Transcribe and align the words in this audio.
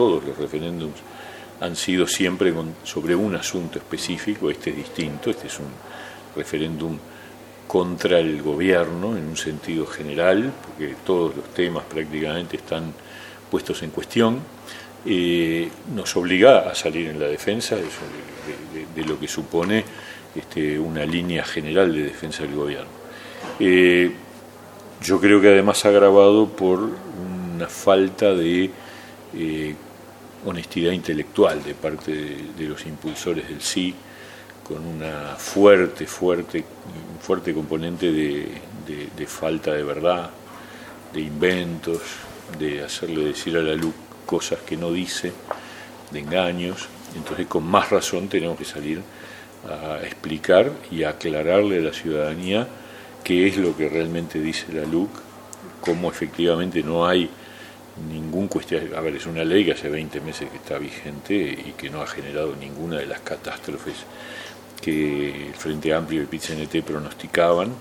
todos 0.00 0.24
los 0.24 0.38
referéndums 0.38 0.96
han 1.60 1.76
sido 1.76 2.06
siempre 2.06 2.54
sobre 2.84 3.14
un 3.14 3.36
asunto 3.36 3.78
específico, 3.78 4.48
este 4.48 4.70
es 4.70 4.76
distinto, 4.76 5.28
este 5.28 5.48
es 5.48 5.58
un 5.58 5.68
referéndum 6.34 6.96
contra 7.66 8.18
el 8.18 8.40
gobierno 8.40 9.14
en 9.14 9.28
un 9.28 9.36
sentido 9.36 9.84
general, 9.86 10.54
porque 10.64 10.94
todos 11.04 11.36
los 11.36 11.52
temas 11.52 11.84
prácticamente 11.84 12.56
están 12.56 12.94
puestos 13.50 13.82
en 13.82 13.90
cuestión, 13.90 14.38
eh, 15.04 15.68
nos 15.94 16.16
obliga 16.16 16.70
a 16.70 16.74
salir 16.74 17.08
en 17.08 17.20
la 17.20 17.26
defensa 17.26 17.76
de, 17.76 19.04
lo 19.04 19.20
que 19.20 19.28
supone 19.28 19.84
este, 20.34 20.78
una 20.78 21.04
línea 21.04 21.44
general 21.44 21.92
de 21.92 22.04
defensa 22.04 22.42
del 22.44 22.54
gobierno. 22.54 22.88
Eh, 23.58 24.10
yo 25.02 25.20
creo 25.20 25.42
que 25.42 25.48
además 25.48 25.84
agravado 25.84 26.48
por 26.48 26.88
una 27.58 27.66
falta 27.66 28.32
de 28.32 28.70
eh, 29.34 29.74
honestidad 30.44 30.92
intelectual 30.92 31.62
de 31.62 31.74
parte 31.74 32.12
de, 32.56 32.64
los 32.64 32.84
impulsores 32.86 33.48
del 33.48 33.60
sí, 33.60 33.94
con 34.66 34.86
una 34.86 35.34
fuerte, 35.36 36.06
fuerte, 36.06 36.64
fuerte 37.20 37.52
componente 37.52 38.12
de, 38.12 39.26
falta 39.26 39.72
de 39.72 39.82
verdad, 39.82 40.30
de 41.12 41.20
inventos, 41.20 42.00
de 42.58 42.82
hacerle 42.82 43.24
decir 43.24 43.56
a 43.56 43.62
la 43.62 43.74
luz 43.74 43.94
cosas 44.26 44.60
que 44.60 44.76
no 44.76 44.92
dice, 44.92 45.32
de 46.10 46.20
engaños. 46.20 46.88
Entonces, 47.16 47.46
con 47.46 47.64
más 47.64 47.90
razón 47.90 48.28
tenemos 48.28 48.56
que 48.56 48.64
salir 48.64 49.02
a 49.68 50.02
explicar 50.02 50.70
y 50.90 51.02
aclararle 51.04 51.78
a 51.78 51.82
la 51.82 51.92
ciudadanía 51.92 52.66
qué 53.24 53.48
es 53.48 53.56
lo 53.56 53.76
que 53.76 53.88
realmente 53.88 54.40
dice 54.40 54.72
la 54.72 54.84
LUC, 54.84 55.10
cómo 55.80 56.10
efectivamente 56.10 56.82
no 56.82 57.06
hay 57.06 57.28
ningún 58.08 58.48
cuestión. 58.48 58.94
A 58.94 59.00
ver, 59.00 59.16
es 59.16 59.26
una 59.26 59.44
ley 59.44 59.64
que 59.64 59.72
hace 59.72 59.88
20 59.88 60.20
meses 60.20 60.50
que 60.50 60.56
está 60.56 60.78
vigente 60.78 61.34
y 61.34 61.74
que 61.76 61.90
no 61.90 62.02
ha 62.02 62.06
generado 62.06 62.54
ninguna 62.56 62.98
de 62.98 63.06
las 63.06 63.20
catástrofes 63.20 63.94
que 64.80 65.48
el 65.48 65.54
Frente 65.54 65.92
Amplio 65.94 66.20
y 66.20 66.22
el 66.22 66.28
pronosticaban. 66.82 67.74